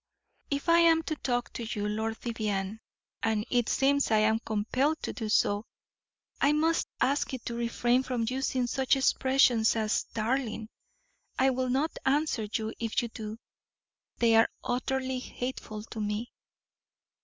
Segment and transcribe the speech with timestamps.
[0.49, 2.79] "If I am to talk to you, Lord Vivianne,
[3.21, 5.67] and it seems I am compelled to do so,
[6.41, 10.69] I must ask you to refrain from using such expressions as 'darling.'
[11.37, 13.37] I will not answer you if you do:
[14.17, 16.33] they are utterly hateful to me."